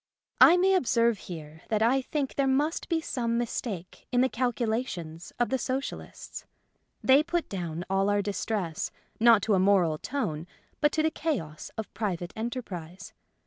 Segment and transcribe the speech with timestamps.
[0.39, 5.31] I may observe here that I think there must be some mistake in the calculations
[5.37, 6.43] of the Socialists.
[7.03, 10.47] They put down all our distress, not to a moral tone,
[10.79, 13.13] but to the chaos of private enterprise.